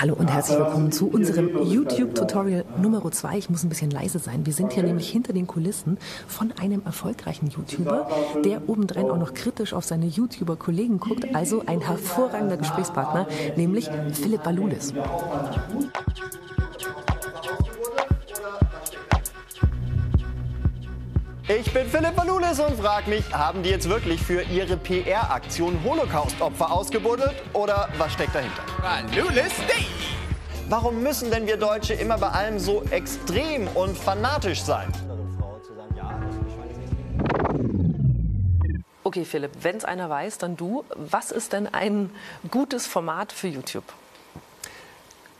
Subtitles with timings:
[0.00, 3.38] Hallo und herzlich willkommen zu unserem YouTube-Tutorial Nummer 2.
[3.38, 4.46] Ich muss ein bisschen leise sein.
[4.46, 8.08] Wir sind hier nämlich hinter den Kulissen von einem erfolgreichen YouTuber,
[8.44, 11.34] der obendrein auch noch kritisch auf seine YouTuber-Kollegen guckt.
[11.34, 13.26] Also ein hervorragender Gesprächspartner,
[13.56, 14.92] nämlich Philipp Balulis.
[21.48, 26.72] Ich bin Philipp Balulis und frage mich, haben die jetzt wirklich für ihre PR-Aktion Holocaust-Opfer
[26.72, 28.64] ausgebuddelt oder was steckt dahinter?
[28.82, 29.86] Balulis Day!
[30.68, 34.88] Warum müssen denn wir Deutsche immer bei allem so extrem und fanatisch sein?
[39.04, 40.84] Okay, Philipp, wenn es einer weiß, dann du.
[40.96, 42.10] Was ist denn ein
[42.50, 43.84] gutes Format für YouTube?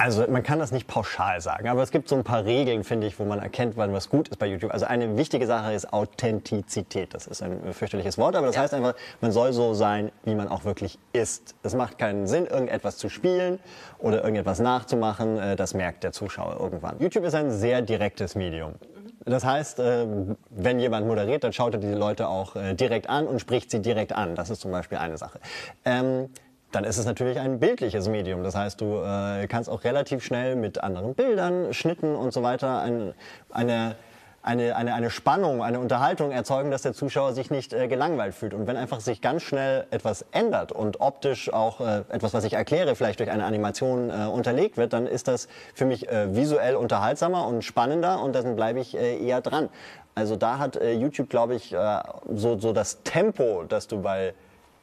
[0.00, 3.08] Also man kann das nicht pauschal sagen, aber es gibt so ein paar Regeln, finde
[3.08, 4.72] ich, wo man erkennt, wann was gut ist bei YouTube.
[4.72, 7.14] Also eine wichtige Sache ist Authentizität.
[7.14, 8.62] Das ist ein fürchterliches Wort, aber das ja.
[8.62, 11.56] heißt einfach, man soll so sein, wie man auch wirklich ist.
[11.64, 13.58] Es macht keinen Sinn, irgendetwas zu spielen
[13.98, 15.36] oder irgendetwas nachzumachen.
[15.36, 17.00] Äh, das merkt der Zuschauer irgendwann.
[17.00, 18.74] YouTube ist ein sehr direktes Medium.
[19.24, 20.06] Das heißt, äh,
[20.50, 23.80] wenn jemand moderiert, dann schaut er die Leute auch äh, direkt an und spricht sie
[23.80, 24.36] direkt an.
[24.36, 25.40] Das ist zum Beispiel eine Sache.
[26.70, 28.42] Dann ist es natürlich ein bildliches Medium.
[28.42, 32.82] Das heißt, du äh, kannst auch relativ schnell mit anderen Bildern, Schnitten und so weiter
[32.82, 33.14] ein,
[33.50, 33.96] eine,
[34.42, 38.52] eine, eine, eine Spannung, eine Unterhaltung erzeugen, dass der Zuschauer sich nicht äh, gelangweilt fühlt.
[38.52, 42.52] Und wenn einfach sich ganz schnell etwas ändert und optisch auch äh, etwas, was ich
[42.52, 46.76] erkläre, vielleicht durch eine Animation äh, unterlegt wird, dann ist das für mich äh, visuell
[46.76, 49.70] unterhaltsamer und spannender und dann bleibe ich äh, eher dran.
[50.14, 52.00] Also da hat äh, YouTube, glaube ich, äh,
[52.34, 54.34] so, so das Tempo, das du bei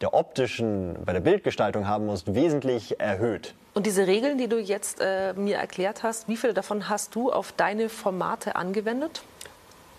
[0.00, 3.54] der optischen, bei der Bildgestaltung haben musst, wesentlich erhöht.
[3.74, 7.32] Und diese Regeln, die du jetzt äh, mir erklärt hast, wie viele davon hast du
[7.32, 9.22] auf deine Formate angewendet?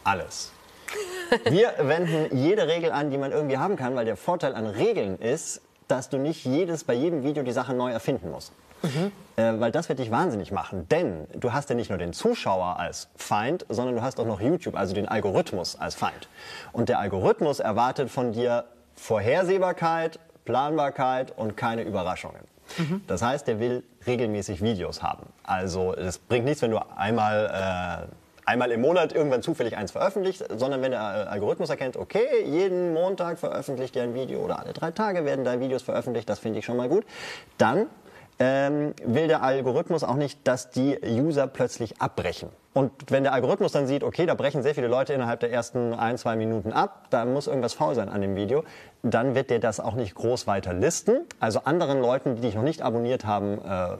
[0.03, 0.51] Alles.
[1.49, 5.19] Wir wenden jede Regel an, die man irgendwie haben kann, weil der Vorteil an Regeln
[5.19, 8.51] ist, dass du nicht jedes, bei jedem Video die Sache neu erfinden musst.
[8.81, 9.11] Mhm.
[9.35, 10.87] Äh, weil das wird dich wahnsinnig machen.
[10.89, 14.41] Denn du hast ja nicht nur den Zuschauer als Feind, sondern du hast auch noch
[14.41, 16.27] YouTube, also den Algorithmus als Feind.
[16.71, 18.65] Und der Algorithmus erwartet von dir
[18.99, 22.41] Vorhersehbarkeit, Planbarkeit und keine Überraschungen.
[22.77, 23.01] Mhm.
[23.07, 25.27] Das heißt, der will regelmäßig Videos haben.
[25.43, 30.43] Also es bringt nichts, wenn du einmal, äh, einmal im Monat irgendwann zufällig eins veröffentlicht,
[30.55, 34.91] sondern wenn der Algorithmus erkennt, okay, jeden Montag veröffentlicht er ein Video oder alle drei
[34.91, 37.05] Tage werden da Videos veröffentlicht, das finde ich schon mal gut,
[37.57, 37.87] dann
[38.39, 42.49] ähm, will der Algorithmus auch nicht, dass die User plötzlich abbrechen.
[42.73, 45.93] Und wenn der Algorithmus dann sieht, okay, da brechen sehr viele Leute innerhalb der ersten
[45.93, 48.63] ein, zwei Minuten ab, da muss irgendwas faul sein an dem Video,
[49.03, 51.25] dann wird der das auch nicht groß weiter listen.
[51.39, 53.97] Also anderen Leuten, die dich noch nicht abonniert haben, äh,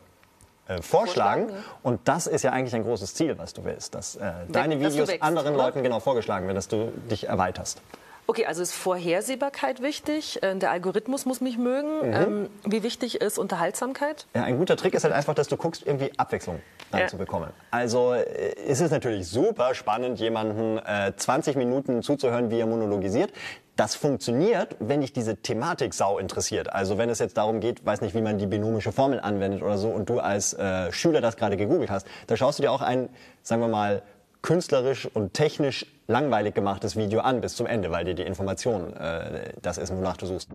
[0.69, 1.49] äh, vorschlagen.
[1.49, 1.65] vorschlagen.
[1.83, 5.09] Und das ist ja eigentlich ein großes Ziel, was du willst, dass äh, deine Videos
[5.09, 5.55] wächst, anderen?
[5.55, 7.81] Leuten genau vorgeschlagen werden, dass du dich erweiterst.
[8.29, 12.09] Okay, also ist Vorhersehbarkeit wichtig, äh, der Algorithmus muss mich mögen.
[12.09, 12.13] Mhm.
[12.13, 14.27] Ähm, wie wichtig ist Unterhaltsamkeit?
[14.35, 16.61] Ja, ein guter Trick ist halt einfach, dass du guckst, irgendwie Abwechslung
[16.93, 17.07] ja.
[17.07, 17.49] zu bekommen.
[17.71, 23.33] Also äh, ist es natürlich super spannend, jemanden äh, 20 Minuten zuzuhören, wie er monologisiert.
[23.75, 26.71] Das funktioniert, wenn dich diese Thematik sau interessiert.
[26.71, 29.79] Also wenn es jetzt darum geht, weiß nicht, wie man die binomische Formel anwendet oder
[29.79, 32.81] so und du als äh, Schüler das gerade gegoogelt hast, da schaust du dir auch
[32.81, 33.09] ein,
[33.41, 34.03] sagen wir mal,
[34.43, 39.53] künstlerisch und technisch langweilig gemachtes Video an bis zum Ende, weil dir die Information äh,
[39.61, 40.49] das ist, wonach du suchst.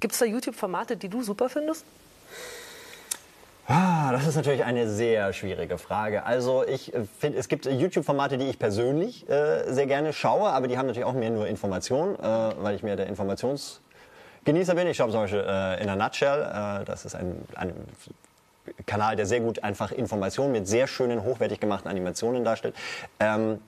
[0.00, 1.84] Gibt es da YouTube-Formate, die du super findest?
[3.66, 6.24] Ah, das ist natürlich eine sehr schwierige Frage.
[6.24, 10.66] Also ich äh, finde, es gibt YouTube-Formate, die ich persönlich äh, sehr gerne schaue, aber
[10.66, 14.86] die haben natürlich auch mehr nur Information, äh, weil ich mehr der Informationsgenießer bin.
[14.86, 17.74] Ich schaue zum Beispiel äh, in a Nutshell, äh, das ist ein, ein
[18.86, 22.74] Kanal, der sehr gut einfach Informationen mit sehr schönen, hochwertig gemachten Animationen darstellt.
[23.20, 23.60] Ähm,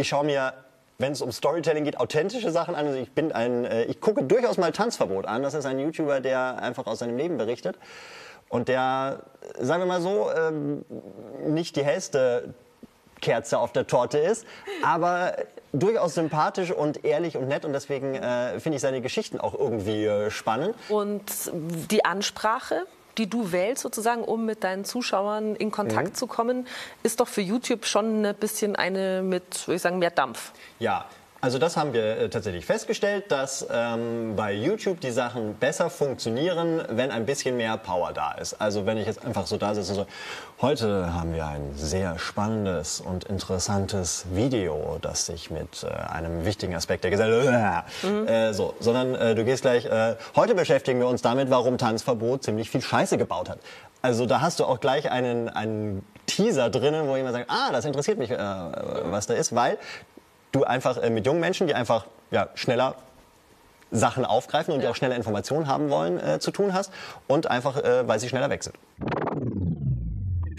[0.00, 0.54] ich schaue mir
[1.00, 2.86] wenn es um Storytelling geht, authentische Sachen an.
[2.86, 5.42] Also ich bin ein, äh, ich gucke durchaus mal Tanzverbot an.
[5.42, 7.78] Das ist ein YouTuber, der einfach aus seinem Leben berichtet
[8.50, 9.20] und der,
[9.58, 10.84] sagen wir mal so, ähm,
[11.46, 12.52] nicht die hellste
[13.22, 14.44] Kerze auf der Torte ist,
[14.82, 15.36] aber
[15.72, 20.04] durchaus sympathisch und ehrlich und nett und deswegen äh, finde ich seine Geschichten auch irgendwie
[20.04, 20.74] äh, spannend.
[20.88, 21.22] Und
[21.90, 22.86] die Ansprache?
[23.20, 26.14] Die du wählst, sozusagen, um mit deinen Zuschauern in Kontakt mhm.
[26.14, 26.66] zu kommen,
[27.02, 30.52] ist doch für YouTube schon ein bisschen eine mit, würde ich sagen, mehr Dampf.
[30.78, 31.04] Ja,
[31.40, 36.82] also das haben wir äh, tatsächlich festgestellt, dass ähm, bei YouTube die Sachen besser funktionieren,
[36.90, 38.60] wenn ein bisschen mehr Power da ist.
[38.60, 40.06] Also wenn ich jetzt einfach so da sitze und so,
[40.60, 46.74] heute haben wir ein sehr spannendes und interessantes Video, das sich mit äh, einem wichtigen
[46.74, 48.26] Aspekt der Gesellschaft, mhm.
[48.26, 52.44] äh, so, sondern äh, du gehst gleich, äh, heute beschäftigen wir uns damit, warum Tanzverbot
[52.44, 53.60] ziemlich viel Scheiße gebaut hat.
[54.02, 57.84] Also da hast du auch gleich einen, einen Teaser drinnen, wo jemand sagt, ah, das
[57.86, 59.78] interessiert mich, äh, was da ist, weil
[60.52, 62.94] du einfach äh, mit jungen Menschen, die einfach ja, schneller
[63.90, 66.92] Sachen aufgreifen und die auch schneller Informationen haben wollen, äh, zu tun hast
[67.26, 68.76] und einfach, äh, weil sie schneller weg sind.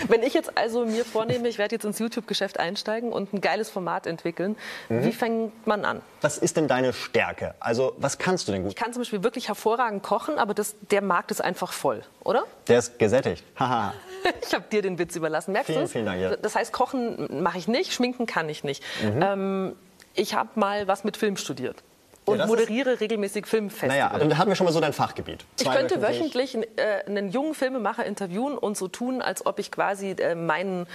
[0.08, 3.70] Wenn ich jetzt also mir vornehme, ich werde jetzt ins YouTube-Geschäft einsteigen und ein geiles
[3.70, 4.56] Format entwickeln,
[4.90, 5.04] mhm.
[5.04, 6.02] wie fängt man an?
[6.22, 7.56] Was ist denn deine Stärke?
[7.60, 8.72] Also was kannst du denn gut?
[8.72, 12.44] Ich kann zum Beispiel wirklich hervorragend kochen, aber das, der Markt ist einfach voll, oder?
[12.68, 13.44] Der ist gesättigt.
[13.60, 13.94] Haha.
[14.42, 15.52] ich habe dir den Witz überlassen.
[15.52, 16.22] Merkst du Vielen Dank.
[16.22, 16.36] Ja.
[16.36, 18.84] Das heißt, kochen mache ich nicht, schminken kann ich nicht.
[19.04, 19.22] Mhm.
[19.22, 19.76] Ähm,
[20.14, 21.84] ich habe mal was mit Film studiert
[22.26, 23.94] und ja, moderiere regelmäßig Filmfestivals.
[23.94, 25.46] Naja, dann hatten wir schon mal so dein Fachgebiet.
[25.56, 29.60] Zwei ich könnte wöchentlich, wöchentlich äh, einen jungen Filmemacher interviewen und so tun, als ob
[29.60, 30.88] ich quasi äh, meinen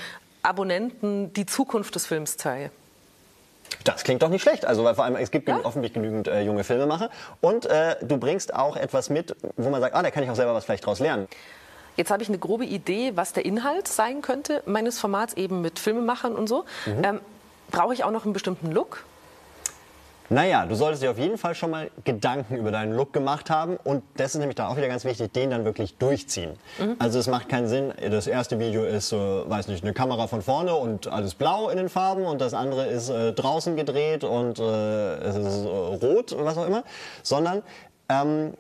[0.42, 2.70] Abonnenten die Zukunft des Films zeige.
[3.82, 4.64] Das klingt doch nicht schlecht.
[4.64, 5.58] Also weil vor allem es gibt ja?
[5.64, 9.94] offensichtlich genügend äh, junge Filmemacher und äh, du bringst auch etwas mit, wo man sagt,
[9.94, 11.26] ah, da kann ich auch selber was vielleicht draus lernen.
[11.96, 15.78] Jetzt habe ich eine grobe Idee, was der Inhalt sein könnte meines Formats eben mit
[15.78, 16.64] Filmemachern und so.
[16.84, 17.04] Mhm.
[17.04, 17.20] Ähm,
[17.70, 19.04] Brauche ich auch noch einen bestimmten Look?
[20.28, 23.76] Naja, du solltest dir auf jeden Fall schon mal Gedanken über deinen Look gemacht haben
[23.76, 26.52] und das ist nämlich da auch wieder ganz wichtig, den dann wirklich durchziehen.
[26.78, 26.96] Mhm.
[26.98, 30.42] Also es macht keinen Sinn, das erste Video ist, äh, weiß nicht, eine Kamera von
[30.42, 34.58] vorne und alles blau in den Farben und das andere ist äh, draußen gedreht und
[34.58, 36.82] äh, es ist äh, rot was auch immer,
[37.22, 37.62] sondern
[38.08, 38.54] ähm,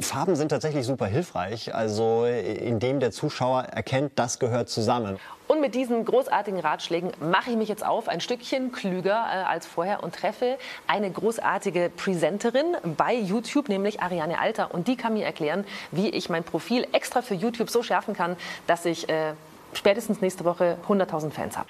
[0.00, 5.18] Farben sind tatsächlich super hilfreich, also indem der Zuschauer erkennt, das gehört zusammen.
[5.46, 9.66] Und mit diesen großartigen Ratschlägen mache ich mich jetzt auf, ein Stückchen klüger äh, als
[9.66, 14.72] vorher und treffe eine großartige Presenterin bei YouTube, nämlich Ariane Alter.
[14.72, 18.36] Und die kann mir erklären, wie ich mein Profil extra für YouTube so schärfen kann,
[18.66, 19.32] dass ich äh,
[19.72, 21.68] spätestens nächste Woche 100.000 Fans habe.